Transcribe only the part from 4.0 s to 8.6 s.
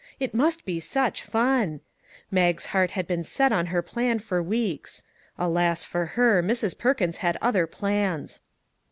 for weeks. Alas for her! Mrs. Perkins had other plans.